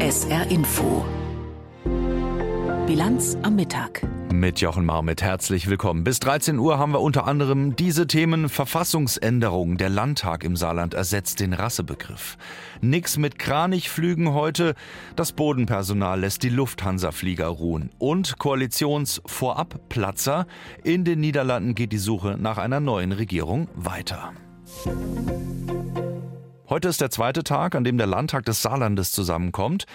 [0.00, 1.04] SR Info.
[2.86, 4.02] Bilanz am Mittag.
[4.32, 6.04] Mit Jochen Marmit herzlich willkommen.
[6.04, 9.76] Bis 13 Uhr haben wir unter anderem diese Themen Verfassungsänderung.
[9.76, 12.38] Der Landtag im Saarland ersetzt den Rassebegriff.
[12.80, 14.74] Nix mit Kranichflügen heute.
[15.14, 17.90] Das Bodenpersonal lässt die Lufthansa-Flieger ruhen.
[17.98, 20.46] Und Koalitionsvorabplatzer.
[20.82, 24.32] In den Niederlanden geht die Suche nach einer neuen Regierung weiter.
[26.70, 29.86] Heute ist der zweite Tag, an dem der Landtag des Saarlandes zusammenkommt.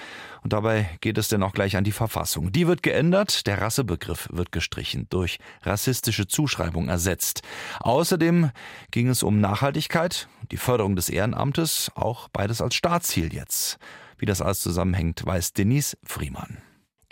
[0.41, 2.51] Und dabei geht es denn auch gleich an die Verfassung.
[2.51, 7.43] Die wird geändert, der Rassebegriff wird gestrichen, durch rassistische Zuschreibung ersetzt.
[7.79, 8.49] Außerdem
[8.89, 13.77] ging es um Nachhaltigkeit, die Förderung des Ehrenamtes, auch beides als Staatsziel jetzt.
[14.17, 16.57] Wie das alles zusammenhängt, weiß Denise Friemann.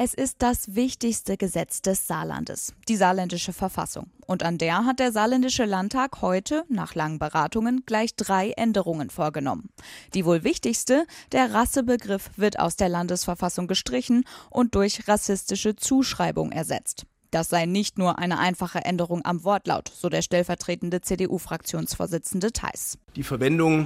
[0.04, 4.10] Es ist das wichtigste Gesetz des Saarlandes, die saarländische Verfassung.
[4.26, 9.70] Und an der hat der saarländische Landtag heute, nach langen Beratungen, gleich drei Änderungen vorgenommen.
[10.16, 17.06] Die wohl wichtigste, der Rassebegriff wird aus der Landesverfassung gestrichen und durch rassistische Zuschreibung ersetzt.
[17.30, 22.98] Das sei nicht nur eine einfache Änderung am Wortlaut, so der stellvertretende CDU-Fraktionsvorsitzende Theis.
[23.16, 23.86] Die Verwendung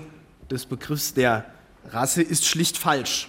[0.50, 1.44] des Begriffs der
[1.89, 3.27] Rasse ist schlicht falsch.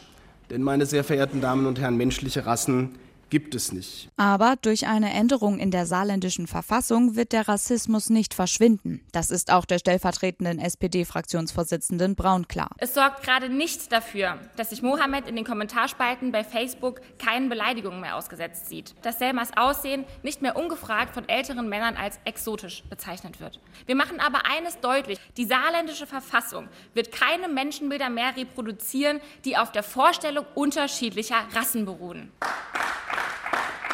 [0.51, 2.97] Denn, meine sehr verehrten Damen und Herren, menschliche Rassen
[3.31, 4.09] gibt es nicht.
[4.17, 9.05] Aber durch eine Änderung in der saarländischen Verfassung wird der Rassismus nicht verschwinden.
[9.13, 12.71] Das ist auch der stellvertretenden SPD-Fraktionsvorsitzenden Braun klar.
[12.79, 18.01] Es sorgt gerade nicht dafür, dass sich Mohammed in den Kommentarspalten bei Facebook keinen Beleidigungen
[18.01, 18.95] mehr ausgesetzt sieht.
[19.03, 23.61] Dass Selmas Aussehen nicht mehr ungefragt von älteren Männern als exotisch bezeichnet wird.
[23.87, 25.19] Wir machen aber eines deutlich.
[25.37, 32.31] Die saarländische Verfassung wird keine Menschenbilder mehr reproduzieren, die auf der Vorstellung unterschiedlicher Rassen beruhen.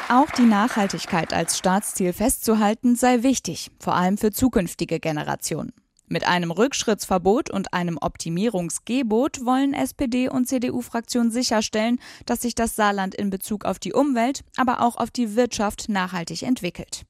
[0.09, 5.73] Auch die Nachhaltigkeit als Staatsziel festzuhalten sei wichtig, vor allem für zukünftige Generationen.
[6.07, 13.15] Mit einem Rückschrittsverbot und einem Optimierungsgebot wollen SPD und CDU-Fraktionen sicherstellen, dass sich das Saarland
[13.15, 17.05] in Bezug auf die Umwelt, aber auch auf die Wirtschaft nachhaltig entwickelt.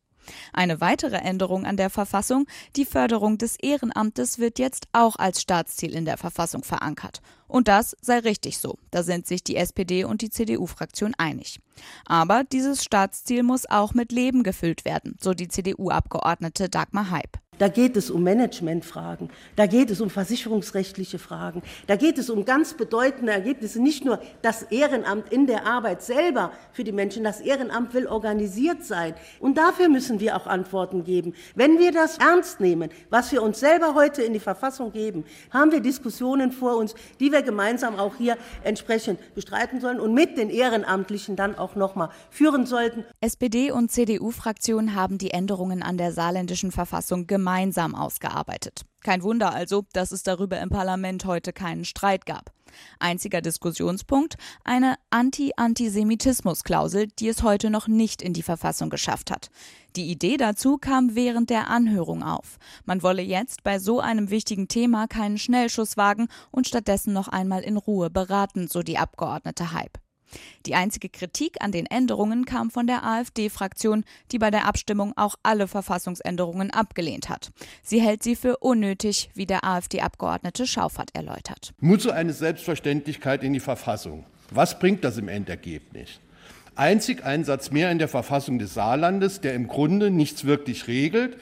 [0.53, 2.47] Eine weitere Änderung an der Verfassung,
[2.77, 7.21] die Förderung des Ehrenamtes wird jetzt auch als Staatsziel in der Verfassung verankert.
[7.49, 8.79] Und das sei richtig so.
[8.91, 11.61] Da sind sich die SPD und die CDU-Fraktion einig.
[12.07, 17.39] Aber dieses Staatsziel muss auch mit Leben gefüllt werden, so die CDU-Abgeordnete Dagmar Heib.
[17.63, 22.45] Da geht es um Managementfragen, da geht es um versicherungsrechtliche Fragen, da geht es um
[22.45, 27.41] ganz bedeutende Ergebnisse, nicht nur das Ehrenamt in der Arbeit selber für die Menschen, das
[27.41, 29.15] Ehrenamt will organisiert sein.
[29.39, 31.35] Und dafür müssen wir auch Antworten geben.
[31.55, 35.23] Wenn wir das ernst nehmen, was wir uns selber heute in die Verfassung geben,
[35.53, 40.37] haben wir Diskussionen vor uns, die wir gemeinsam auch hier entsprechend bestreiten sollen und mit
[40.37, 43.05] den Ehrenamtlichen dann auch nochmal führen sollten.
[43.21, 48.83] SPD und CDU-Fraktionen haben die Änderungen an der saarländischen Verfassung gemeinsam gemeinsam ausgearbeitet.
[49.03, 52.51] Kein Wunder also, dass es darüber im Parlament heute keinen Streit gab.
[52.99, 59.51] Einziger Diskussionspunkt eine Anti-Antisemitismus-Klausel, die es heute noch nicht in die Verfassung geschafft hat.
[59.97, 62.57] Die Idee dazu kam während der Anhörung auf.
[62.87, 67.63] Man wolle jetzt bei so einem wichtigen Thema keinen Schnellschuss wagen und stattdessen noch einmal
[67.63, 70.02] in Ruhe beraten, so die Abgeordnete Hype.
[70.67, 75.37] Die einzige Kritik an den Änderungen kam von der AfD-Fraktion, die bei der Abstimmung auch
[75.43, 77.51] alle Verfassungsänderungen abgelehnt hat.
[77.83, 81.73] Sie hält sie für unnötig, wie der AfD-Abgeordnete Schaufert erläutert.
[81.81, 84.25] Muss so eine Selbstverständlichkeit in die Verfassung.
[84.51, 86.21] Was bringt das im Endergebnis?
[86.75, 91.37] Einzig ein Satz mehr in der Verfassung des Saarlandes, der im Grunde nichts wirklich regelt,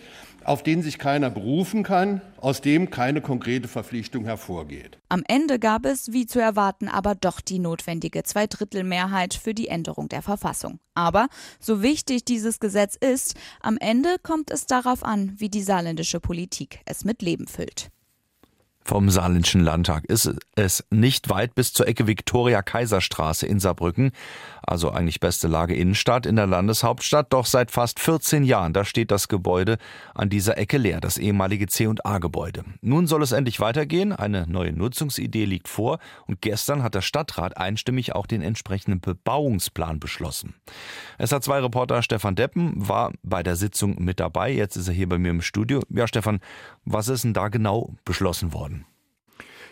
[0.44, 4.98] auf den sich keiner berufen kann, aus dem keine konkrete Verpflichtung hervorgeht.
[5.08, 10.08] Am Ende gab es, wie zu erwarten, aber doch die notwendige Zweidrittelmehrheit für die Änderung
[10.08, 10.80] der Verfassung.
[10.94, 11.28] Aber
[11.58, 16.80] so wichtig dieses Gesetz ist, am Ende kommt es darauf an, wie die saarländische Politik
[16.86, 17.90] es mit Leben füllt.
[18.84, 24.10] Vom Saarländischen Landtag ist es nicht weit bis zur Ecke Viktoria-Kaiserstraße in Saarbrücken.
[24.62, 27.32] Also eigentlich beste Lage Innenstadt in der Landeshauptstadt.
[27.32, 29.78] Doch seit fast 14 Jahren, da steht das Gebäude
[30.14, 32.64] an dieser Ecke leer, das ehemalige C&A-Gebäude.
[32.80, 34.12] Nun soll es endlich weitergehen.
[34.12, 35.98] Eine neue Nutzungsidee liegt vor.
[36.26, 40.54] Und gestern hat der Stadtrat einstimmig auch den entsprechenden Bebauungsplan beschlossen.
[41.18, 44.52] Es hat zwei Reporter Stefan Deppen war bei der Sitzung mit dabei.
[44.52, 45.80] Jetzt ist er hier bei mir im Studio.
[45.90, 46.40] Ja, Stefan,
[46.84, 48.69] was ist denn da genau beschlossen worden?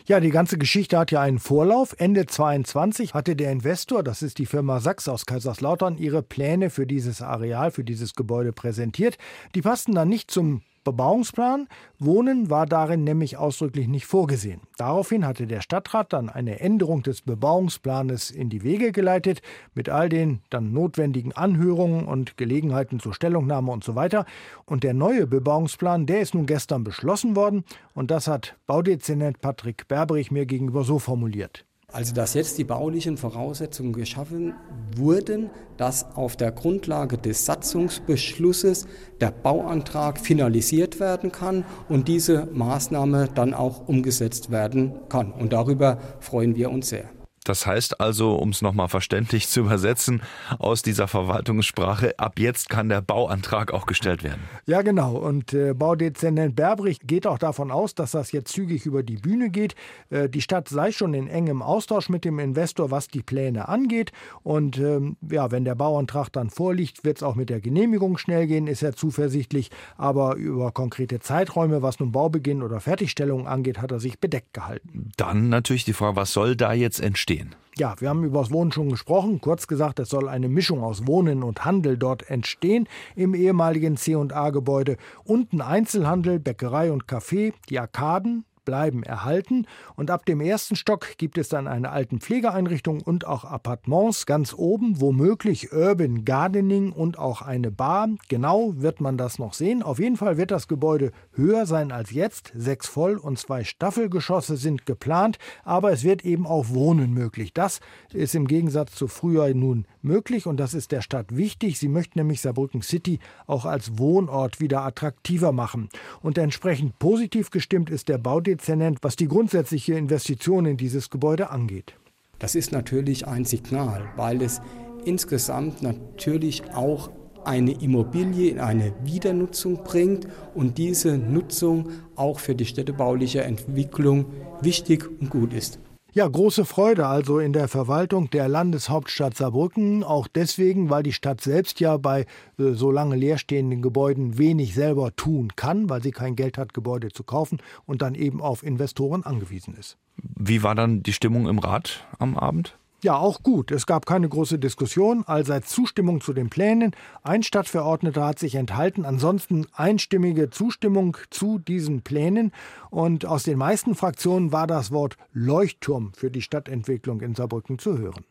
[0.07, 1.95] Ja, die ganze Geschichte hat ja einen Vorlauf.
[1.99, 6.87] Ende 22 hatte der Investor, das ist die Firma Sachs aus Kaiserslautern, ihre Pläne für
[6.87, 9.19] dieses Areal, für dieses Gebäude präsentiert.
[9.55, 11.69] Die passten dann nicht zum Bebauungsplan.
[11.99, 14.63] Wohnen war darin nämlich ausdrücklich nicht vorgesehen.
[14.79, 19.43] Daraufhin hatte der Stadtrat dann eine Änderung des Bebauungsplanes in die Wege geleitet,
[19.75, 24.25] mit all den dann notwendigen Anhörungen und Gelegenheiten zur Stellungnahme und so weiter.
[24.65, 27.65] Und der neue Bebauungsplan, der ist nun gestern beschlossen worden.
[27.95, 31.68] Und das hat Baudezernent Patrick Berberich mir gegenüber so formuliert.
[31.91, 34.53] Also dass jetzt die baulichen Voraussetzungen geschaffen
[34.95, 35.49] wurden,
[35.79, 38.87] dass auf der Grundlage des Satzungsbeschlusses
[39.23, 45.33] der Bauantrag finalisiert werden kann und diese Maßnahme dann auch umgesetzt werden kann.
[45.33, 47.09] Und darüber freuen wir uns sehr.
[47.49, 50.21] Das heißt also, um es nochmal verständlich zu übersetzen,
[50.59, 54.43] aus dieser Verwaltungssprache, ab jetzt kann der Bauantrag auch gestellt werden.
[54.67, 55.17] Ja, genau.
[55.17, 59.49] Und äh, Baudezernent Berbrich geht auch davon aus, dass das jetzt zügig über die Bühne
[59.49, 59.75] geht.
[60.11, 64.13] Äh, die Stadt sei schon in engem Austausch mit dem Investor, was die Pläne angeht.
[64.43, 68.47] Und ähm, ja, wenn der Bauantrag dann vorliegt, wird es auch mit der Genehmigung schnell
[68.47, 69.71] gehen, ist er zuversichtlich.
[69.97, 75.13] Aber über konkrete Zeiträume, was nun Baubeginn oder Fertigstellung angeht, hat er sich bedeckt gehalten.
[75.17, 77.38] Dann natürlich die Frage, was soll da jetzt entstehen?
[77.39, 77.55] Gehen?
[77.77, 79.41] Ja, wir haben über das Wohnen schon gesprochen.
[79.41, 84.97] Kurz gesagt, es soll eine Mischung aus Wohnen und Handel dort entstehen im ehemaligen C&A-Gebäude.
[85.25, 89.65] Unten Einzelhandel, Bäckerei und Café, die Arkaden, bleiben erhalten.
[89.97, 94.27] Und ab dem ersten Stock gibt es dann eine alten Pflegeeinrichtung und auch Appartements.
[94.27, 98.11] Ganz oben womöglich Urban Gardening und auch eine Bar.
[98.29, 99.83] Genau wird man das noch sehen.
[99.83, 102.53] Auf jeden Fall wird das Gebäude höher sein als jetzt.
[102.55, 107.55] Sechs Voll- und zwei Staffelgeschosse sind geplant, aber es wird eben auch Wohnen möglich.
[107.55, 107.81] Das
[108.13, 111.79] ist im Gegensatz zu früher nun möglich und das ist der Stadt wichtig.
[111.79, 115.89] Sie möchte nämlich Saarbrücken City auch als Wohnort wieder attraktiver machen.
[116.21, 121.51] Und entsprechend positiv gestimmt ist der Baudezernent Dezernent, was die grundsätzliche Investition in dieses Gebäude
[121.51, 121.95] angeht.
[122.39, 124.61] Das ist natürlich ein Signal, weil es
[125.05, 127.11] insgesamt natürlich auch
[127.45, 134.27] eine Immobilie in eine Wiedernutzung bringt und diese Nutzung auch für die städtebauliche Entwicklung
[134.61, 135.79] wichtig und gut ist.
[136.15, 141.43] Ja, große Freude also in der Verwaltung der Landeshauptstadt Saarbrücken, auch deswegen, weil die Stadt
[141.43, 142.23] selbst ja bei
[142.59, 147.11] äh, so lange leerstehenden Gebäuden wenig selber tun kann, weil sie kein Geld hat, Gebäude
[147.11, 149.99] zu kaufen und dann eben auf Investoren angewiesen ist.
[150.17, 152.78] Wie war dann die Stimmung im Rat am Abend?
[153.01, 153.71] Ja, auch gut.
[153.71, 156.97] Es gab keine große Diskussion, allseits Zustimmung zu den Plänen.
[157.23, 162.51] Ein Stadtverordneter hat sich enthalten, ansonsten einstimmige Zustimmung zu diesen Plänen.
[162.91, 167.99] Und aus den meisten Fraktionen war das Wort Leuchtturm für die Stadtentwicklung in Saarbrücken zu
[167.99, 168.25] hören.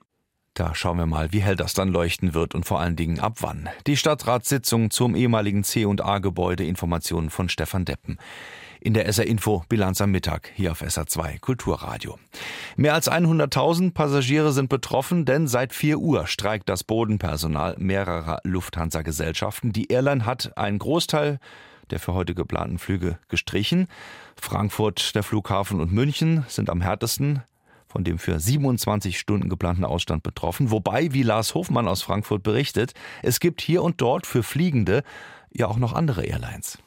[0.54, 3.38] Da schauen wir mal, wie hell das dann leuchten wird und vor allen Dingen ab
[3.40, 3.70] wann.
[3.86, 8.18] Die Stadtratssitzung zum ehemaligen C&A-Gebäude, Informationen von Stefan Deppen
[8.80, 12.18] in der SR Info Bilanz am Mittag hier auf SR2 Kulturradio.
[12.76, 19.74] Mehr als 100.000 Passagiere sind betroffen, denn seit 4 Uhr streikt das Bodenpersonal mehrerer Lufthansa-Gesellschaften.
[19.74, 21.40] Die Airline hat einen Großteil
[21.90, 23.88] der für heute geplanten Flüge gestrichen.
[24.36, 27.44] Frankfurt, der Flughafen und München sind am härtesten
[27.88, 30.72] von dem für 27 Stunden geplanten Ausstand betroffen.
[30.72, 35.04] Wobei, wie Lars Hofmann aus Frankfurt berichtet, es gibt hier und dort für Fliegende
[35.52, 36.80] ja auch noch andere Airlines.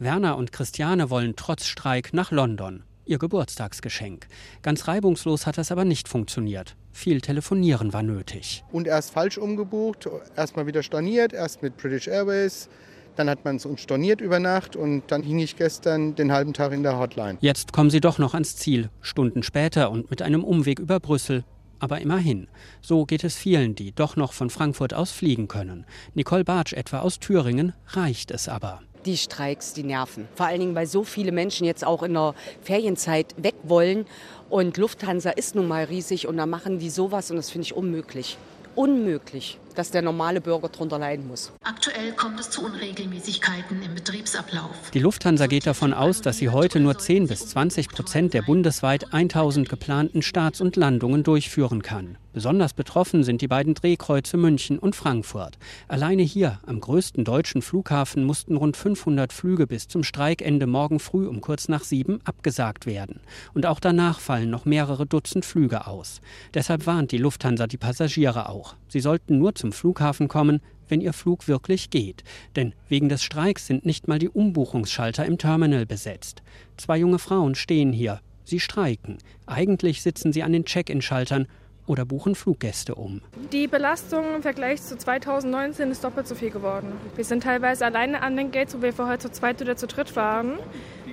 [0.00, 2.84] Werner und Christiane wollen trotz Streik nach London.
[3.04, 4.28] Ihr Geburtstagsgeschenk.
[4.62, 6.76] Ganz reibungslos hat das aber nicht funktioniert.
[6.92, 8.62] Viel Telefonieren war nötig.
[8.70, 12.68] Und erst falsch umgebucht, erst mal wieder storniert, erst mit British Airways.
[13.16, 16.52] Dann hat man es uns storniert über Nacht und dann hing ich gestern den halben
[16.52, 17.36] Tag in der Hotline.
[17.40, 21.44] Jetzt kommen sie doch noch ans Ziel, Stunden später und mit einem Umweg über Brüssel.
[21.80, 22.46] Aber immerhin.
[22.80, 25.86] So geht es vielen, die doch noch von Frankfurt aus fliegen können.
[26.14, 30.28] Nicole Bartsch etwa aus Thüringen reicht es aber die Streiks, die nerven.
[30.34, 34.06] Vor allen Dingen, weil so viele Menschen jetzt auch in der Ferienzeit weg wollen.
[34.50, 37.74] Und Lufthansa ist nun mal riesig und da machen die sowas und das finde ich
[37.74, 38.36] unmöglich.
[38.74, 41.52] Unmöglich dass der normale Bürger darunter leiden muss.
[41.62, 44.90] Aktuell kommt es zu Unregelmäßigkeiten im Betriebsablauf.
[44.92, 49.12] Die Lufthansa geht davon aus, dass sie heute nur 10 bis 20 Prozent der bundesweit
[49.12, 52.16] 1000 geplanten Starts und Landungen durchführen kann.
[52.38, 55.58] Besonders betroffen sind die beiden Drehkreuze München und Frankfurt.
[55.88, 61.26] Alleine hier, am größten deutschen Flughafen, mussten rund 500 Flüge bis zum Streikende morgen früh
[61.26, 63.20] um kurz nach sieben abgesagt werden.
[63.54, 66.20] Und auch danach fallen noch mehrere Dutzend Flüge aus.
[66.54, 68.76] Deshalb warnt die Lufthansa die Passagiere auch.
[68.86, 72.24] Sie sollten nur zum zum Flughafen kommen, wenn Ihr Flug wirklich geht.
[72.56, 76.42] Denn wegen des Streiks sind nicht mal die Umbuchungsschalter im Terminal besetzt.
[76.78, 78.20] Zwei junge Frauen stehen hier.
[78.44, 79.18] Sie streiken.
[79.44, 81.46] Eigentlich sitzen sie an den Check-in-Schaltern
[81.88, 83.20] oder buchen Fluggäste um.
[83.52, 86.92] Die Belastung im Vergleich zu 2019 ist doppelt so viel geworden.
[87.16, 90.14] Wir sind teilweise alleine an den Gates, wo wir vorher zu zweit oder zu dritt
[90.16, 90.58] waren.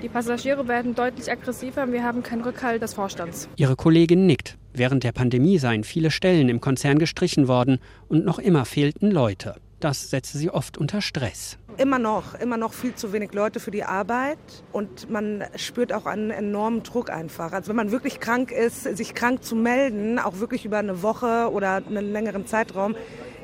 [0.02, 3.48] Die Passagiere werden deutlich aggressiver und wir haben keinen Rückhalt des Vorstands.
[3.56, 4.58] Ihre Kollegin nickt.
[4.74, 7.80] Während der Pandemie seien viele Stellen im Konzern gestrichen worden
[8.10, 9.56] und noch immer fehlten Leute.
[9.80, 11.58] Das setze sie oft unter Stress.
[11.78, 14.38] Immer noch, immer noch viel zu wenig Leute für die Arbeit
[14.72, 17.52] und man spürt auch einen enormen Druck einfach.
[17.52, 21.50] Also wenn man wirklich krank ist, sich krank zu melden, auch wirklich über eine Woche
[21.52, 22.96] oder einen längeren Zeitraum,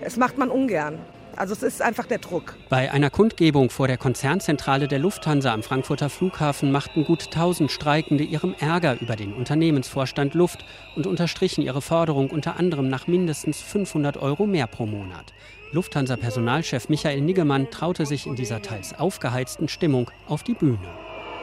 [0.03, 0.99] das macht man ungern.
[1.35, 2.57] Also es ist einfach der Druck.
[2.69, 8.23] Bei einer Kundgebung vor der Konzernzentrale der Lufthansa am Frankfurter Flughafen machten gut 1000 Streikende
[8.23, 14.17] ihrem Ärger über den Unternehmensvorstand Luft und unterstrichen ihre Forderung unter anderem nach mindestens 500
[14.17, 15.33] Euro mehr pro Monat.
[15.73, 20.79] Lufthansa-Personalchef Michael Niggemann traute sich in dieser teils aufgeheizten Stimmung auf die Bühne.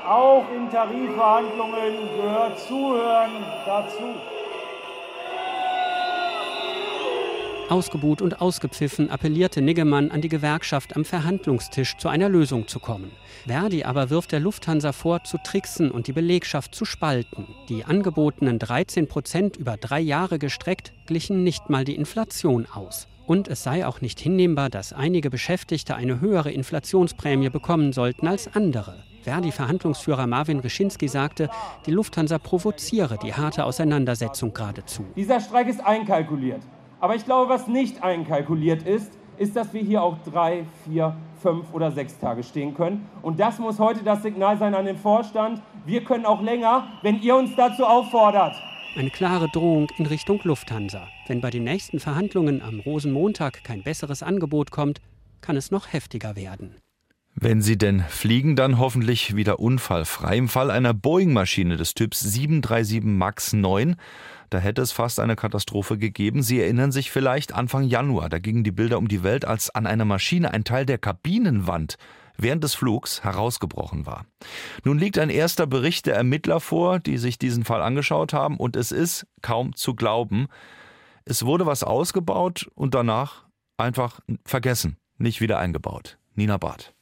[0.07, 3.31] Auch in Tarifverhandlungen gehört Zuhören
[3.65, 4.15] dazu.
[7.69, 13.11] Ausgebuht und ausgepfiffen appellierte Niggemann an die Gewerkschaft am Verhandlungstisch zu einer Lösung zu kommen.
[13.47, 17.47] Verdi aber wirft der Lufthansa vor, zu tricksen und die Belegschaft zu spalten.
[17.69, 23.07] Die angebotenen 13 Prozent über drei Jahre gestreckt glichen nicht mal die Inflation aus.
[23.29, 28.57] Und es sei auch nicht hinnehmbar, dass einige Beschäftigte eine höhere Inflationsprämie bekommen sollten als
[28.57, 29.05] andere.
[29.21, 31.51] Verdi-Verhandlungsführer Marvin Reschinski sagte,
[31.85, 35.05] die Lufthansa provoziere die harte Auseinandersetzung geradezu.
[35.15, 36.63] Dieser Streik ist einkalkuliert.
[37.01, 41.67] Aber ich glaube, was nicht einkalkuliert ist, ist, dass wir hier auch drei, vier, fünf
[41.75, 43.07] oder sechs Tage stehen können.
[43.21, 45.61] Und das muss heute das Signal sein an den Vorstand.
[45.85, 48.57] Wir können auch länger, wenn ihr uns dazu auffordert.
[48.97, 51.09] Eine klare Drohung in Richtung Lufthansa.
[51.27, 55.01] Wenn bei den nächsten Verhandlungen am Rosenmontag kein besseres Angebot kommt,
[55.41, 56.75] kann es noch heftiger werden.
[57.35, 60.37] Wenn sie denn fliegen, dann hoffentlich wieder unfallfrei.
[60.37, 63.97] Im Fall einer Boeing-Maschine des Typs 737 MAX 9
[64.51, 66.43] da hätte es fast eine Katastrophe gegeben.
[66.43, 68.29] Sie erinnern sich vielleicht Anfang Januar.
[68.29, 71.97] Da gingen die Bilder um die Welt, als an einer Maschine ein Teil der Kabinenwand
[72.39, 74.25] während des Flugs herausgebrochen war.
[74.85, 78.77] Nun liegt ein erster Bericht der Ermittler vor, die sich diesen Fall angeschaut haben, und
[78.77, 80.47] es ist kaum zu glauben.
[81.25, 83.45] Es wurde was ausgebaut und danach
[83.77, 86.19] einfach vergessen, nicht wieder eingebaut.
[86.35, 86.95] Nina Barth.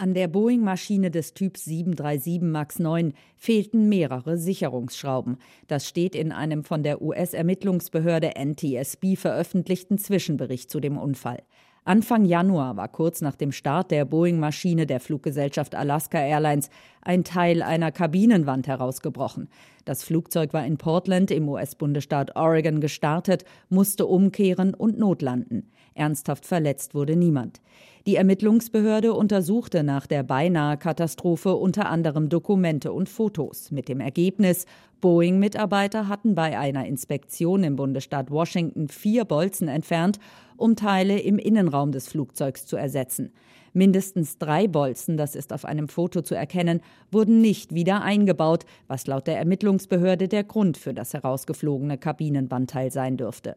[0.00, 5.38] An der Boeing-Maschine des Typs 737 MAX 9 fehlten mehrere Sicherungsschrauben.
[5.66, 11.42] Das steht in einem von der US-Ermittlungsbehörde NTSB veröffentlichten Zwischenbericht zu dem Unfall.
[11.88, 16.68] Anfang Januar war kurz nach dem Start der Boeing-Maschine der Fluggesellschaft Alaska Airlines
[17.00, 19.48] ein Teil einer Kabinenwand herausgebrochen.
[19.86, 25.72] Das Flugzeug war in Portland im US-Bundesstaat Oregon gestartet, musste umkehren und notlanden.
[25.94, 27.62] Ernsthaft verletzt wurde niemand.
[28.08, 34.64] Die Ermittlungsbehörde untersuchte nach der beinahe Katastrophe unter anderem Dokumente und Fotos mit dem Ergebnis,
[35.02, 40.20] Boeing-Mitarbeiter hatten bei einer Inspektion im Bundesstaat Washington vier Bolzen entfernt,
[40.56, 43.30] um Teile im Innenraum des Flugzeugs zu ersetzen.
[43.74, 46.80] Mindestens drei Bolzen, das ist auf einem Foto zu erkennen,
[47.12, 53.18] wurden nicht wieder eingebaut, was laut der Ermittlungsbehörde der Grund für das herausgeflogene Kabinenbandteil sein
[53.18, 53.56] dürfte.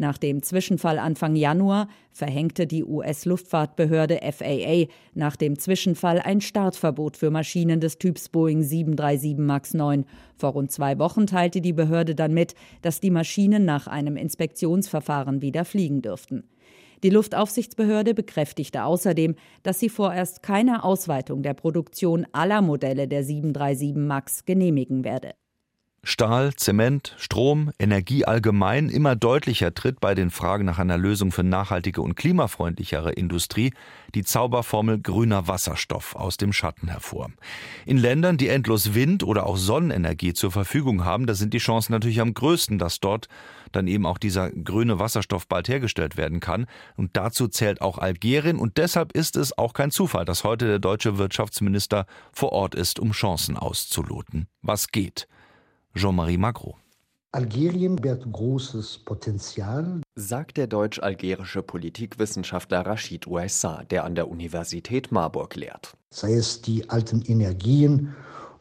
[0.00, 7.32] Nach dem Zwischenfall Anfang Januar verhängte die US-Luftfahrtbehörde FAA nach dem Zwischenfall ein Startverbot für
[7.32, 10.04] Maschinen des Typs Boeing 737 MAX 9.
[10.36, 15.42] Vor rund zwei Wochen teilte die Behörde dann mit, dass die Maschinen nach einem Inspektionsverfahren
[15.42, 16.44] wieder fliegen dürften.
[17.02, 23.96] Die Luftaufsichtsbehörde bekräftigte außerdem, dass sie vorerst keine Ausweitung der Produktion aller Modelle der 737
[23.96, 25.32] MAX genehmigen werde.
[26.10, 31.44] Stahl, Zement, Strom, Energie allgemein immer deutlicher tritt bei den Fragen nach einer Lösung für
[31.44, 33.74] nachhaltige und klimafreundlichere Industrie
[34.14, 37.28] die Zauberformel grüner Wasserstoff aus dem Schatten hervor.
[37.84, 41.92] In Ländern, die endlos Wind- oder auch Sonnenenergie zur Verfügung haben, da sind die Chancen
[41.92, 43.28] natürlich am größten, dass dort
[43.72, 46.64] dann eben auch dieser grüne Wasserstoff bald hergestellt werden kann.
[46.96, 48.58] Und dazu zählt auch Algerien.
[48.58, 52.98] Und deshalb ist es auch kein Zufall, dass heute der deutsche Wirtschaftsminister vor Ort ist,
[52.98, 54.46] um Chancen auszuloten.
[54.62, 55.28] Was geht?
[55.94, 56.76] Jean-Marie Magro.
[57.32, 65.54] Algerien birgt großes Potenzial, sagt der deutsch-algerische Politikwissenschaftler Rashid Ouaissa, der an der Universität Marburg
[65.54, 65.94] lehrt.
[66.10, 68.14] Sei es die alten Energien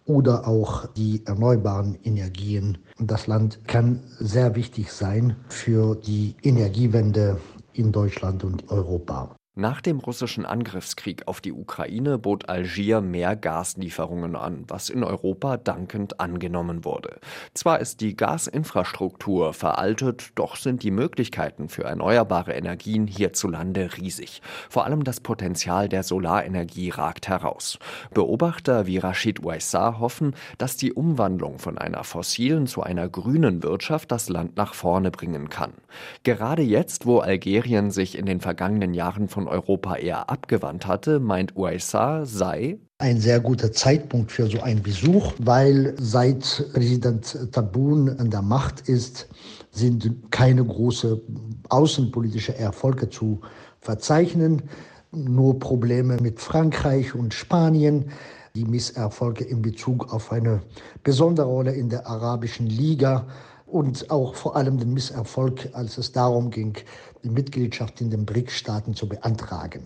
[0.03, 2.77] oder auch die erneuerbaren Energien.
[2.99, 7.39] Das Land kann sehr wichtig sein für die Energiewende
[7.71, 9.36] in Deutschland und Europa.
[9.59, 15.57] Nach dem russischen Angriffskrieg auf die Ukraine bot Algier mehr Gaslieferungen an, was in Europa
[15.57, 17.19] dankend angenommen wurde.
[17.55, 24.43] Zwar ist die Gasinfrastruktur veraltet, doch sind die Möglichkeiten für erneuerbare Energien hierzulande riesig.
[24.69, 27.79] Vor allem das Potenzial der Solarenergie ragt heraus.
[28.13, 34.11] Beobachter wie Rashid Ouaissa hoffen, dass die Umwandlung von einer fossilen zu einer grünen Wirtschaft
[34.11, 35.73] das Land nach vorne bringen kann.
[36.21, 41.55] Gerade jetzt, wo Algerien sich in den vergangenen Jahren von Europa eher abgewandt hatte, meint
[41.55, 48.31] USA sei ein sehr guter Zeitpunkt für so einen Besuch, weil seit Präsident Tabun an
[48.31, 49.27] der Macht ist,
[49.69, 51.21] sind keine großen
[51.69, 53.41] außenpolitischen Erfolge zu
[53.81, 54.63] verzeichnen.
[55.11, 58.11] nur Probleme mit Frankreich und Spanien,
[58.55, 60.61] die Misserfolge in Bezug auf eine
[61.03, 63.27] besondere Rolle in der arabischen Liga
[63.67, 66.77] und auch vor allem den Misserfolg, als es darum ging,
[67.23, 69.83] die Mitgliedschaft in den BRICS-Staaten zu beantragen.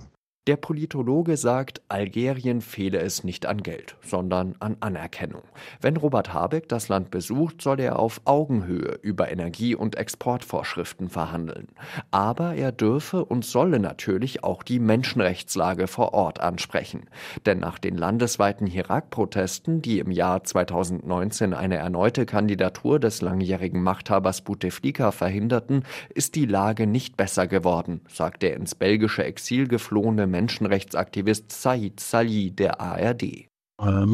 [0.47, 5.43] Der Politologe sagt, Algerien fehle es nicht an Geld, sondern an Anerkennung.
[5.81, 11.67] Wenn Robert Habeck das Land besucht, soll er auf Augenhöhe über Energie- und Exportvorschriften verhandeln.
[12.09, 17.03] Aber er dürfe und solle natürlich auch die Menschenrechtslage vor Ort ansprechen.
[17.45, 24.41] Denn nach den landesweiten Irak-Protesten, die im Jahr 2019 eine erneute Kandidatur des langjährigen Machthabers
[24.41, 25.83] Bouteflika verhinderten,
[26.15, 32.51] ist die Lage nicht besser geworden, sagt der ins belgische Exil geflohene Menschenrechtsaktivist Said Salih
[32.51, 33.51] der ARD.
[33.81, 34.05] Euh,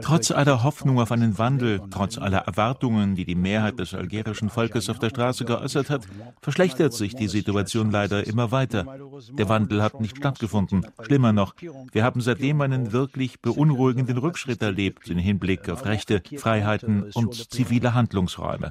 [0.00, 4.88] trotz aller Hoffnung auf einen Wandel, trotz aller Erwartungen, die die Mehrheit des algerischen Volkes
[4.88, 6.06] auf der Straße geäußert hat,
[6.40, 8.86] verschlechtert sich die Situation leider immer weiter.
[9.32, 10.86] Der Wandel hat nicht stattgefunden.
[11.02, 11.54] Schlimmer noch,
[11.92, 17.92] wir haben seitdem einen wirklich beunruhigenden Rückschritt erlebt im Hinblick auf Rechte, Freiheiten und zivile
[17.92, 18.70] Handlungsräume.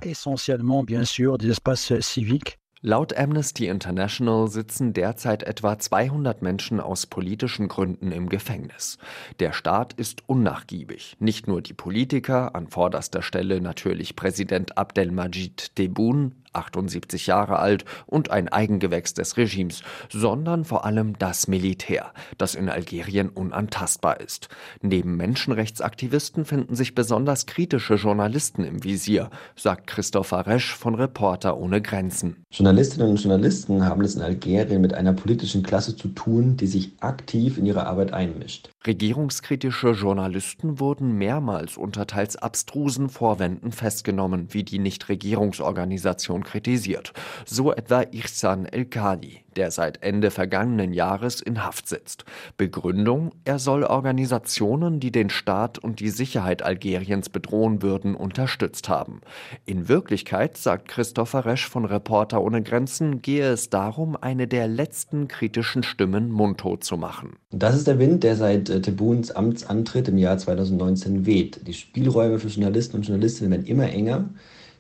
[2.82, 9.00] Laut Amnesty International sitzen derzeit etwa 200 Menschen aus politischen Gründen im Gefängnis.
[9.40, 11.16] Der Staat ist unnachgiebig.
[11.20, 18.32] Nicht nur die Politiker, an vorderster Stelle natürlich Präsident Abdelmajid Tebboune, 78 Jahre alt und
[18.32, 24.50] ein Eigengewächs des Regimes, sondern vor allem das Militär, das in Algerien unantastbar ist.
[24.82, 31.82] Neben Menschenrechtsaktivisten finden sich besonders kritische Journalisten im Visier, sagt Christopher Resch von Reporter ohne
[31.82, 32.44] Grenzen.
[32.52, 36.92] Journalistinnen und Journalisten haben es in Algerien mit einer politischen Klasse zu tun, die sich
[37.00, 38.70] aktiv in ihre Arbeit einmischt.
[38.86, 47.14] Regierungskritische Journalisten wurden mehrmals unter teils abstrusen Vorwänden festgenommen, wie die Nichtregierungsorganisation kritisiert.
[47.46, 52.26] So etwa Ihsan El-Khali der seit Ende vergangenen Jahres in Haft sitzt.
[52.56, 59.22] Begründung, er soll Organisationen, die den Staat und die Sicherheit Algeriens bedrohen würden, unterstützt haben.
[59.66, 65.28] In Wirklichkeit, sagt Christopher Resch von Reporter ohne Grenzen, gehe es darum, eine der letzten
[65.28, 67.38] kritischen Stimmen mundtot zu machen.
[67.52, 71.68] Das ist der Wind, der seit äh, Tebuns Amtsantritt im Jahr 2019 weht.
[71.68, 74.30] Die Spielräume für Journalisten und Journalistinnen werden immer enger.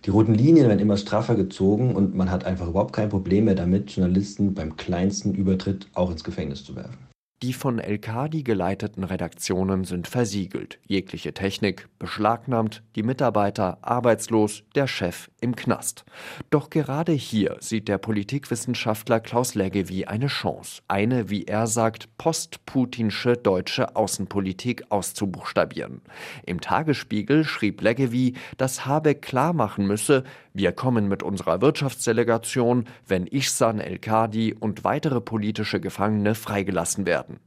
[0.05, 3.55] Die roten Linien werden immer straffer gezogen und man hat einfach überhaupt kein Problem mehr
[3.55, 7.07] damit, Journalisten beim kleinsten Übertritt auch ins Gefängnis zu werfen.
[7.43, 15.29] Die von El-Kadi geleiteten Redaktionen sind versiegelt, jegliche Technik beschlagnahmt, die Mitarbeiter arbeitslos, der Chef
[15.39, 16.03] im Knast.
[16.49, 23.33] Doch gerade hier sieht der Politikwissenschaftler Klaus Leggevi eine Chance, eine, wie er sagt, postputinsche
[23.33, 26.01] deutsche Außenpolitik auszubuchstabieren.
[26.43, 30.23] Im Tagesspiegel schrieb Leggevi, dass Habeck klarmachen müsse,
[30.57, 37.39] wir kommen mit unserer Wirtschaftsdelegation, wenn Ihsan El-Kadi und weitere politische Gefangene freigelassen werden.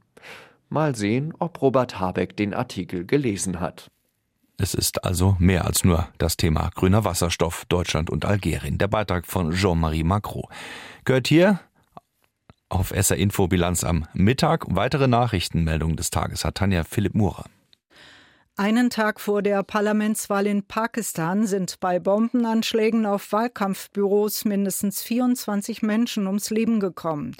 [0.69, 3.91] Mal sehen, ob Robert Habeck den Artikel gelesen hat.
[4.57, 8.77] Es ist also mehr als nur das Thema grüner Wasserstoff, Deutschland und Algerien.
[8.77, 10.45] Der Beitrag von Jean-Marie Macron
[11.03, 11.59] gehört hier
[12.69, 14.65] auf SR Info Bilanz am Mittag.
[14.69, 17.45] Weitere Nachrichtenmeldungen des Tages hat Tanja Philipp Murer.
[18.57, 26.27] Einen Tag vor der Parlamentswahl in Pakistan sind bei Bombenanschlägen auf Wahlkampfbüros mindestens 24 Menschen
[26.27, 27.33] ums Leben gekommen.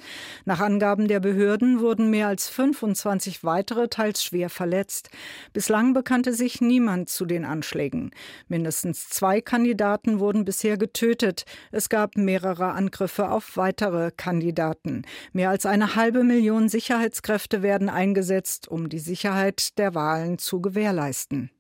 [0.46, 5.10] Nach Angaben der Behörden wurden mehr als 25 weitere teils schwer verletzt.
[5.52, 8.12] Bislang bekannte sich niemand zu den Anschlägen.
[8.48, 11.44] Mindestens zwei Kandidaten wurden bisher getötet.
[11.72, 15.02] Es gab mehrere Angriffe auf weitere Kandidaten.
[15.34, 21.02] Mehr als eine halbe Million Sicherheitskräfte werden eingesetzt, um die Sicherheit der Wahlen zu gewährleisten
[21.12, 21.52] leisten.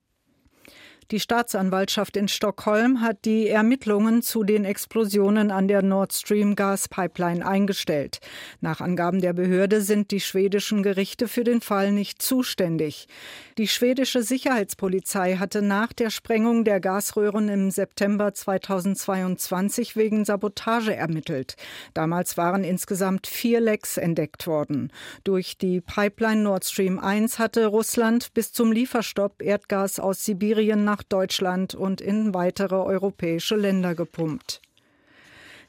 [1.11, 7.45] Die Staatsanwaltschaft in Stockholm hat die Ermittlungen zu den Explosionen an der Nord Stream Gaspipeline
[7.45, 8.19] eingestellt.
[8.61, 13.09] Nach Angaben der Behörde sind die schwedischen Gerichte für den Fall nicht zuständig.
[13.57, 21.55] Die schwedische Sicherheitspolizei hatte nach der Sprengung der Gasröhren im September 2022 wegen Sabotage ermittelt.
[21.93, 24.93] Damals waren insgesamt vier Lecks entdeckt worden.
[25.25, 31.00] Durch die Pipeline Nord Stream 1 hatte Russland bis zum Lieferstopp Erdgas aus Sibirien nach
[31.01, 34.61] nach Deutschland und in weitere europäische Länder gepumpt.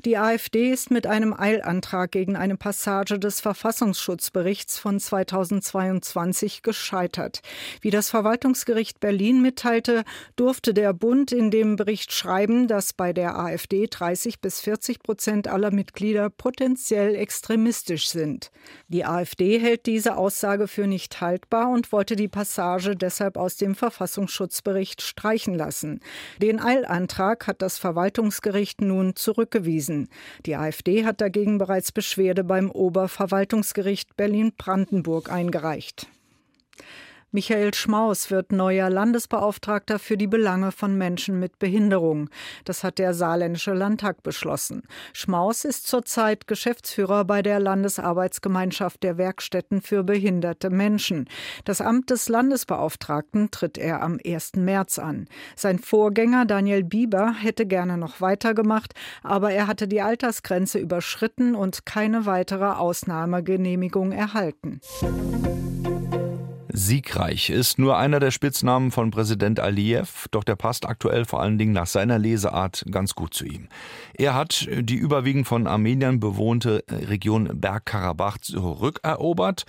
[0.05, 7.41] Die AfD ist mit einem Eilantrag gegen eine Passage des Verfassungsschutzberichts von 2022 gescheitert.
[7.83, 10.03] Wie das Verwaltungsgericht Berlin mitteilte,
[10.35, 15.47] durfte der Bund in dem Bericht schreiben, dass bei der AfD 30 bis 40 Prozent
[15.47, 18.51] aller Mitglieder potenziell extremistisch sind.
[18.88, 23.77] Die AfD hält diese Aussage für nicht haltbar und wollte die Passage deshalb aus dem
[23.77, 26.01] Verfassungsschutzbericht streichen lassen.
[26.38, 29.91] Den Eilantrag hat das Verwaltungsgericht nun zurückgewiesen.
[29.92, 30.09] Bewiesen.
[30.46, 36.07] Die AfD hat dagegen bereits Beschwerde beim Oberverwaltungsgericht Berlin-Brandenburg eingereicht.
[37.35, 42.29] Michael Schmaus wird neuer Landesbeauftragter für die Belange von Menschen mit Behinderung.
[42.66, 44.83] Das hat der Saarländische Landtag beschlossen.
[45.14, 51.27] Schmaus ist zurzeit Geschäftsführer bei der Landesarbeitsgemeinschaft der Werkstätten für behinderte Menschen.
[51.64, 54.57] Das Amt des Landesbeauftragten tritt er am 1.
[54.57, 55.27] März an.
[55.57, 58.92] Sein Vorgänger Daniel Bieber hätte gerne noch weitergemacht,
[59.23, 64.83] aber er hatte die Altersgrenze überschritten und keine weitere Ausnahmegenehmigung erhalten.
[66.75, 71.59] Siegreich ist nur einer der Spitznamen von Präsident Aliyev, doch der passt aktuell vor allen
[71.59, 73.69] Dingen nach seiner Leseart ganz gut zu ihm.
[74.15, 79.65] Er hat die überwiegend von Armeniern bewohnte Region Bergkarabach zurückerobert.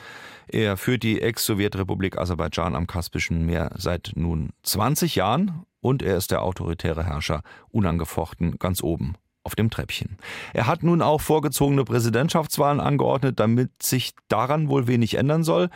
[0.47, 6.31] Er führt die Ex-Sowjetrepublik Aserbaidschan am Kaspischen Meer seit nun 20 Jahren und er ist
[6.31, 10.17] der autoritäre Herrscher unangefochten ganz oben auf dem Treppchen.
[10.53, 15.69] Er hat nun auch vorgezogene Präsidentschaftswahlen angeordnet, damit sich daran wohl wenig ändern soll.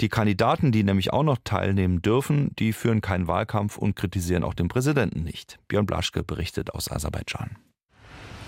[0.00, 4.54] Die Kandidaten, die nämlich auch noch teilnehmen dürfen, die führen keinen Wahlkampf und kritisieren auch
[4.54, 5.58] den Präsidenten nicht.
[5.66, 7.56] Björn Blaschke berichtet aus Aserbaidschan.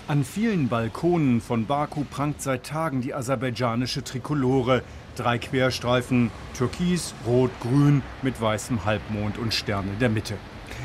[0.07, 4.81] An vielen Balkonen von Baku prangt seit Tagen die aserbaidschanische Trikolore.
[5.15, 10.37] Drei Querstreifen, türkis, rot, grün mit weißem Halbmond und Sterne der Mitte.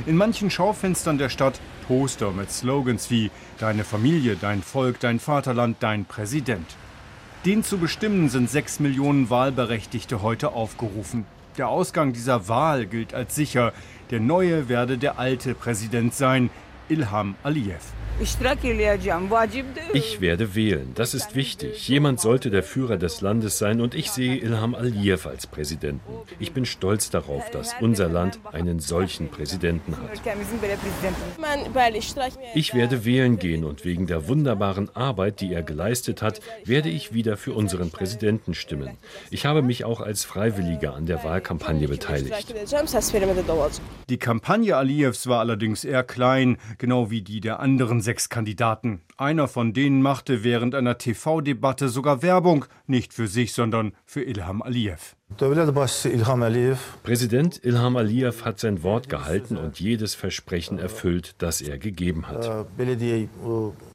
[0.04, 5.76] In manchen Schaufenstern der Stadt Poster mit Slogans wie Deine Familie, dein Volk, dein Vaterland,
[5.80, 6.76] dein Präsident.
[7.44, 11.26] Den zu bestimmen sind sechs Millionen Wahlberechtigte heute aufgerufen.
[11.58, 13.72] Der Ausgang dieser Wahl gilt als sicher.
[14.10, 16.50] Der neue werde der alte Präsident sein,
[16.88, 17.82] Ilham Aliyev.
[19.92, 21.86] Ich werde wählen, das ist wichtig.
[21.86, 26.00] Jemand sollte der Führer des Landes sein und ich sehe Ilham Aliyev als Präsidenten.
[26.38, 30.10] Ich bin stolz darauf, dass unser Land einen solchen Präsidenten hat.
[32.54, 37.12] Ich werde wählen gehen und wegen der wunderbaren Arbeit, die er geleistet hat, werde ich
[37.12, 38.96] wieder für unseren Präsidenten stimmen.
[39.30, 42.54] Ich habe mich auch als Freiwilliger an der Wahlkampagne beteiligt.
[44.08, 49.02] Die Kampagne Aliyevs war allerdings eher klein, genau wie die der anderen sechs Kandidaten.
[49.18, 54.62] Einer von denen machte während einer TV-Debatte sogar Werbung, nicht für sich, sondern für Ilham
[54.62, 55.16] Aliyev.
[57.02, 62.66] Präsident Ilham Aliyev hat sein Wort gehalten und jedes Versprechen erfüllt, das er gegeben hat.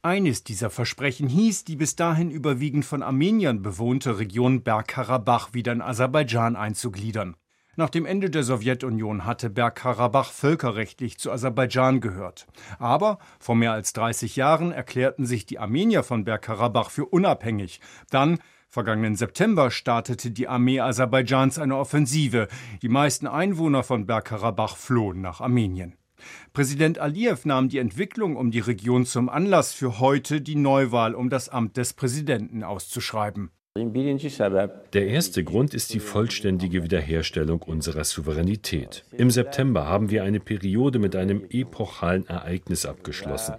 [0.02, 5.80] Eines dieser Versprechen hieß, die bis dahin überwiegend von Armeniern bewohnte Region Bergkarabach wieder in
[5.80, 7.34] Aserbaidschan einzugliedern.
[7.74, 12.46] Nach dem Ende der Sowjetunion hatte Bergkarabach völkerrechtlich zu Aserbaidschan gehört.
[12.78, 17.80] Aber vor mehr als 30 Jahren erklärten sich die Armenier von Bergkarabach für unabhängig.
[18.10, 22.48] Dann Vergangenen September startete die Armee Aserbaidschans eine Offensive.
[22.82, 25.96] Die meisten Einwohner von Bergkarabach flohen nach Armenien.
[26.52, 31.30] Präsident Aliyev nahm die Entwicklung um die Region zum Anlass für heute die Neuwahl um
[31.30, 33.50] das Amt des Präsidenten auszuschreiben.
[33.74, 39.02] Der erste Grund ist die vollständige Wiederherstellung unserer Souveränität.
[39.12, 43.54] Im September haben wir eine Periode mit einem epochalen Ereignis abgeschlossen.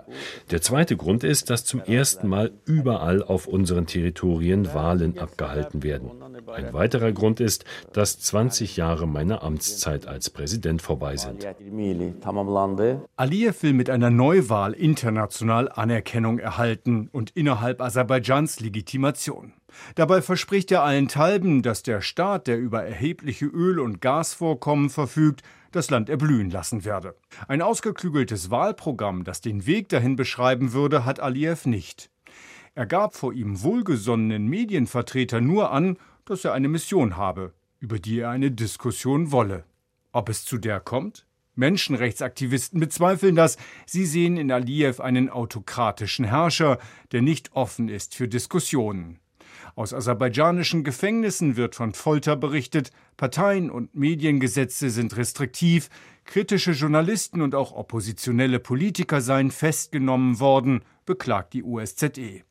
[0.52, 6.12] Der zweite Grund ist, dass zum ersten Mal überall auf unseren Territorien Wahlen abgehalten werden.
[6.46, 11.44] Ein weiterer Grund ist, dass 20 Jahre meiner Amtszeit als Präsident vorbei sind.
[13.16, 19.54] Aliyev will mit einer Neuwahl international Anerkennung erhalten und innerhalb Aserbaidschans Legitimation.
[19.96, 25.90] Dabei verspricht er allenthalben, dass der Staat, der über erhebliche Öl- und Gasvorkommen verfügt, das
[25.90, 27.16] Land erblühen lassen werde.
[27.48, 32.10] Ein ausgeklügeltes Wahlprogramm, das den Weg dahin beschreiben würde, hat Aliyev nicht.
[32.76, 38.20] Er gab vor ihm wohlgesonnenen Medienvertretern nur an, dass er eine Mission habe, über die
[38.20, 39.66] er eine Diskussion wolle.
[40.12, 41.26] Ob es zu der kommt?
[41.56, 43.58] Menschenrechtsaktivisten bezweifeln das.
[43.86, 46.80] Sie sehen in Aliyev einen autokratischen Herrscher,
[47.12, 49.20] der nicht offen ist für Diskussionen.
[49.76, 55.90] Aus aserbaidschanischen Gefängnissen wird von Folter berichtet, Parteien und Mediengesetze sind restriktiv,
[56.26, 62.44] kritische Journalisten und auch oppositionelle Politiker seien festgenommen worden, beklagt die USZE.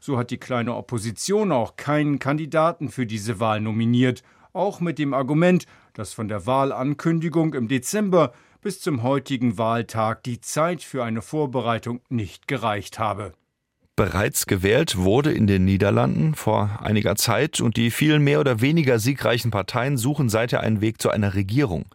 [0.00, 5.12] So hat die kleine Opposition auch keinen Kandidaten für diese Wahl nominiert, auch mit dem
[5.12, 11.22] Argument, dass von der Wahlankündigung im Dezember bis zum heutigen Wahltag die Zeit für eine
[11.22, 13.32] Vorbereitung nicht gereicht habe
[13.96, 18.98] bereits gewählt wurde in den Niederlanden vor einiger Zeit und die vielen mehr oder weniger
[18.98, 21.86] siegreichen Parteien suchen seither einen Weg zu einer Regierung.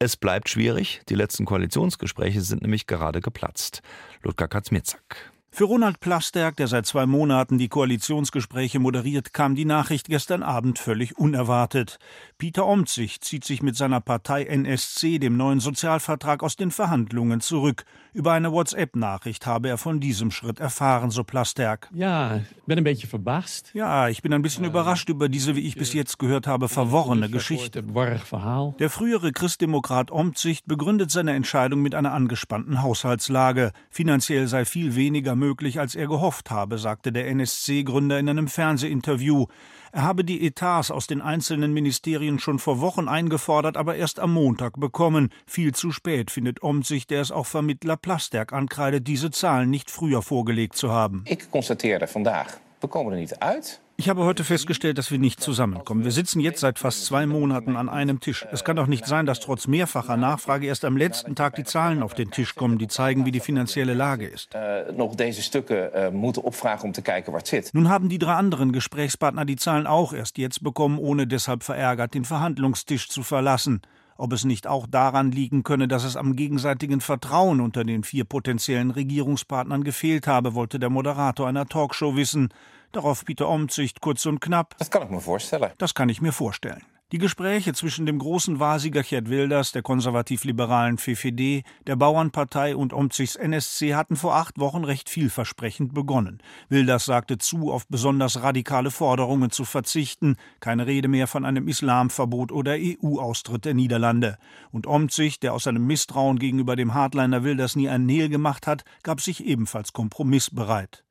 [0.00, 3.80] Es bleibt schwierig, die letzten Koalitionsgespräche sind nämlich gerade geplatzt.
[4.22, 5.32] Ludger Kaczmierzak.
[5.56, 10.80] Für Ronald Plasterk, der seit zwei Monaten die Koalitionsgespräche moderiert, kam die Nachricht gestern Abend
[10.80, 12.00] völlig unerwartet.
[12.38, 17.84] Peter Omtzigt zieht sich mit seiner Partei NSC, dem neuen Sozialvertrag, aus den Verhandlungen zurück.
[18.14, 21.88] Über eine WhatsApp-Nachricht habe er von diesem Schritt erfahren, so Plasterk.
[21.92, 23.72] Ja, bin ein bisschen verbaasd.
[23.74, 27.28] Ja, ich bin ein bisschen überrascht über diese, wie ich bis jetzt gehört habe, verworrene
[27.28, 27.82] Geschichte.
[27.82, 33.72] Der frühere Christdemokrat Omtzigt begründet seine Entscheidung mit einer angespannten Haushaltslage.
[33.90, 39.46] Finanziell sei viel weniger möglich, als er gehofft habe, sagte der NSC-Gründer in einem Fernsehinterview.
[39.94, 44.32] Er habe die Etats aus den einzelnen Ministerien schon vor Wochen eingefordert, aber erst am
[44.32, 45.30] Montag bekommen.
[45.46, 50.20] Viel zu spät, findet Omtzigt, der es auch Vermittler Plasterk ankreidet, diese Zahlen nicht früher
[50.20, 51.22] vorgelegt zu haben.
[51.28, 52.58] Ich constateerde vandaag,
[52.90, 53.80] komen er niet uit.
[53.96, 56.02] Ich habe heute festgestellt, dass wir nicht zusammenkommen.
[56.02, 58.44] Wir sitzen jetzt seit fast zwei Monaten an einem Tisch.
[58.50, 62.02] Es kann doch nicht sein, dass trotz mehrfacher Nachfrage erst am letzten Tag die Zahlen
[62.02, 64.52] auf den Tisch kommen, die zeigen, wie die finanzielle Lage ist.
[64.52, 67.70] Uh, nog deze stukken uh, moeten opvragen, um te kijken het zit.
[67.72, 72.14] Nun haben die drei anderen Gesprächspartner die Zahlen auch erst jetzt bekommen, ohne deshalb verärgert
[72.14, 73.80] den Verhandlungstisch zu verlassen.
[74.16, 78.24] Ob es nicht auch daran liegen könne, dass es am gegenseitigen Vertrauen unter den vier
[78.24, 82.50] potenziellen Regierungspartnern gefehlt habe, wollte der Moderator einer Talkshow wissen.
[82.94, 84.76] Darauf Peter Omtzigt kurz und knapp.
[84.78, 85.72] Das kann ich mir vorstellen.
[85.78, 86.80] Das kann ich mir vorstellen.
[87.10, 93.34] Die Gespräche zwischen dem großen Wahrsieger Gerd Wilders, der konservativ-liberalen FFD, der Bauernpartei und Omzigs
[93.34, 96.40] NSC hatten vor acht Wochen recht vielversprechend begonnen.
[96.68, 102.52] Wilders sagte zu, auf besonders radikale Forderungen zu verzichten, keine Rede mehr von einem Islamverbot
[102.52, 104.38] oder EU-Austritt der Niederlande.
[104.70, 108.84] Und Omzig, der aus seinem Misstrauen gegenüber dem Hardliner Wilders nie ein Nähe gemacht hat,
[109.02, 111.04] gab sich ebenfalls kompromissbereit.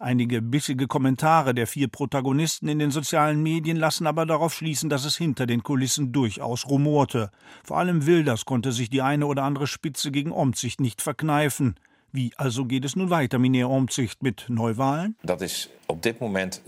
[0.00, 5.04] Einige bissige Kommentare der vier Protagonisten in den sozialen Medien lassen aber darauf schließen, dass
[5.04, 7.32] es hinter den Kulissen durchaus rumorte.
[7.64, 11.74] Vor allem Wilders konnte sich die eine oder andere Spitze gegen Omtzigt nicht verkneifen.
[12.12, 15.16] Wie also geht es nun weiter, Minister Omtzigt, mit Neuwahlen?
[15.22, 15.70] Das ist,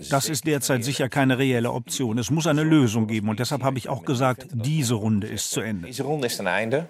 [0.09, 2.17] das ist derzeit sicher keine reelle Option.
[2.17, 5.61] Es muss eine Lösung geben und deshalb habe ich auch gesagt, diese Runde ist zu
[5.61, 5.87] Ende.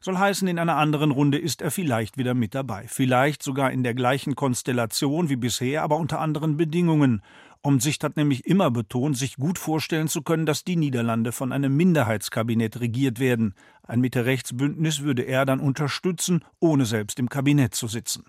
[0.02, 2.86] Soll heißen, in einer anderen Runde ist er vielleicht wieder mit dabei.
[2.88, 7.22] Vielleicht sogar in der gleichen Konstellation wie bisher, aber unter anderen Bedingungen.
[7.64, 11.78] Omzicht hat nämlich immer betont, sich gut vorstellen zu können, dass die Niederlande von einem
[11.78, 13.54] Minderheitskabinett regiert werden.
[13.84, 18.24] Ein Mitte-Rechts-Bündnis würde er dann unterstützen, ohne selbst im Kabinett zu sitzen.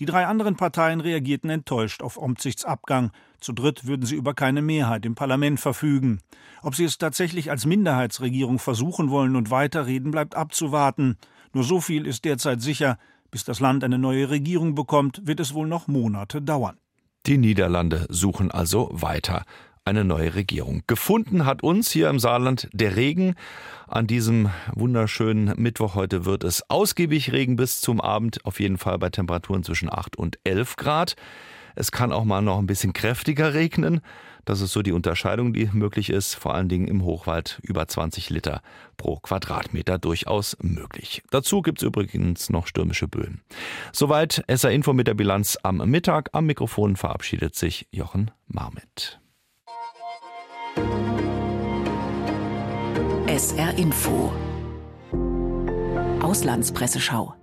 [0.00, 3.12] Die drei anderen Parteien reagierten enttäuscht auf Omzichts Abgang.
[3.38, 6.18] Zu dritt würden sie über keine Mehrheit im Parlament verfügen.
[6.60, 11.18] Ob sie es tatsächlich als Minderheitsregierung versuchen wollen und weiterreden, bleibt abzuwarten.
[11.52, 12.98] Nur so viel ist derzeit sicher.
[13.30, 16.81] Bis das Land eine neue Regierung bekommt, wird es wohl noch Monate dauern.
[17.26, 19.44] Die Niederlande suchen also weiter
[19.84, 20.82] eine neue Regierung.
[20.88, 23.34] Gefunden hat uns hier im Saarland der Regen.
[23.86, 28.98] An diesem wunderschönen Mittwoch heute wird es ausgiebig Regen bis zum Abend, auf jeden Fall
[28.98, 31.14] bei Temperaturen zwischen 8 und 11 Grad.
[31.74, 34.00] Es kann auch mal noch ein bisschen kräftiger regnen.
[34.44, 36.34] Das ist so die Unterscheidung, die möglich ist.
[36.34, 38.60] Vor allen Dingen im Hochwald über 20 Liter
[38.96, 41.22] pro Quadratmeter durchaus möglich.
[41.30, 43.42] Dazu gibt es übrigens noch stürmische Böen.
[43.92, 46.30] Soweit SR Info mit der Bilanz am Mittag.
[46.32, 49.20] Am Mikrofon verabschiedet sich Jochen Marmit.
[53.28, 54.32] SR Info
[56.20, 57.34] Auslandspresseschau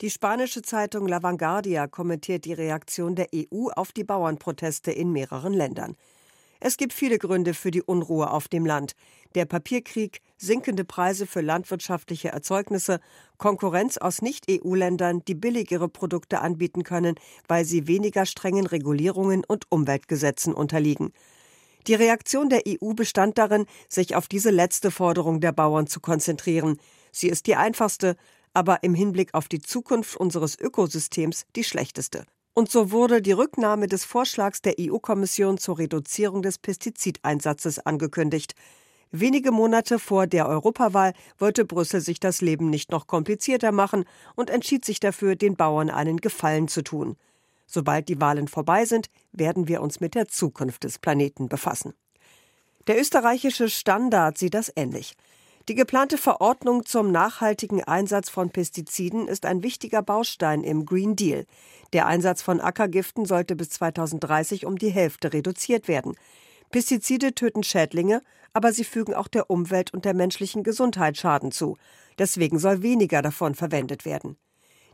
[0.00, 5.54] die spanische Zeitung La Vanguardia kommentiert die Reaktion der EU auf die Bauernproteste in mehreren
[5.54, 5.96] Ländern.
[6.60, 8.94] Es gibt viele Gründe für die Unruhe auf dem Land.
[9.34, 13.00] Der Papierkrieg, sinkende Preise für landwirtschaftliche Erzeugnisse,
[13.36, 17.16] Konkurrenz aus Nicht-EU-Ländern, die billigere Produkte anbieten können,
[17.48, 21.12] weil sie weniger strengen Regulierungen und Umweltgesetzen unterliegen.
[21.86, 26.80] Die Reaktion der EU bestand darin, sich auf diese letzte Forderung der Bauern zu konzentrieren.
[27.12, 28.16] Sie ist die einfachste,
[28.56, 32.24] aber im Hinblick auf die Zukunft unseres Ökosystems die schlechteste.
[32.54, 38.54] Und so wurde die Rücknahme des Vorschlags der EU-Kommission zur Reduzierung des Pestizideinsatzes angekündigt.
[39.10, 44.48] Wenige Monate vor der Europawahl wollte Brüssel sich das Leben nicht noch komplizierter machen und
[44.48, 47.16] entschied sich dafür, den Bauern einen Gefallen zu tun.
[47.66, 51.92] Sobald die Wahlen vorbei sind, werden wir uns mit der Zukunft des Planeten befassen.
[52.86, 55.14] Der österreichische Standard sieht das ähnlich.
[55.68, 61.44] Die geplante Verordnung zum nachhaltigen Einsatz von Pestiziden ist ein wichtiger Baustein im Green Deal.
[61.92, 66.14] Der Einsatz von Ackergiften sollte bis 2030 um die Hälfte reduziert werden.
[66.70, 71.76] Pestizide töten Schädlinge, aber sie fügen auch der Umwelt und der menschlichen Gesundheit Schaden zu.
[72.16, 74.36] Deswegen soll weniger davon verwendet werden.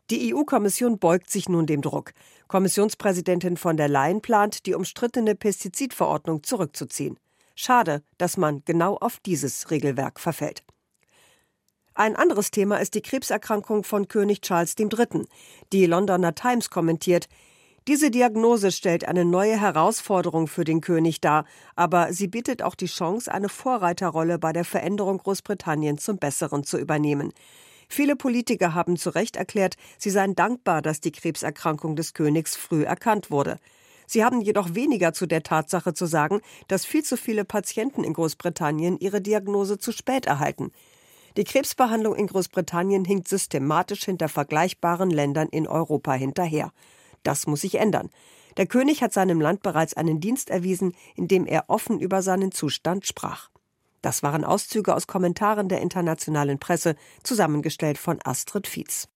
[0.09, 2.13] Die EU-Kommission beugt sich nun dem Druck.
[2.49, 7.19] Kommissionspräsidentin von der Leyen plant, die umstrittene Pestizidverordnung zurückzuziehen.
[7.55, 10.63] Schade, dass man genau auf dieses Regelwerk verfällt.
[11.95, 15.27] Ein anderes Thema ist die Krebserkrankung von König Charles III.
[15.73, 17.29] Die Londoner Times kommentiert,
[17.89, 22.87] Diese Diagnose stellt eine neue Herausforderung für den König dar, aber sie bietet auch die
[22.87, 27.33] Chance, eine Vorreiterrolle bei der Veränderung Großbritanniens zum Besseren zu übernehmen.
[27.89, 32.85] Viele Politiker haben zu Recht erklärt, sie seien dankbar, dass die Krebserkrankung des Königs früh
[32.85, 33.57] erkannt wurde.
[34.13, 38.13] Sie haben jedoch weniger zu der Tatsache zu sagen, dass viel zu viele Patienten in
[38.13, 40.71] Großbritannien ihre Diagnose zu spät erhalten.
[41.39, 46.73] Die Krebsbehandlung in Großbritannien hinkt systematisch hinter vergleichbaren Ländern in Europa hinterher.
[47.23, 48.11] Das muss sich ändern.
[48.59, 53.07] Der König hat seinem Land bereits einen Dienst erwiesen, indem er offen über seinen Zustand
[53.07, 53.49] sprach.
[54.03, 59.09] Das waren Auszüge aus Kommentaren der internationalen Presse, zusammengestellt von Astrid Fietz.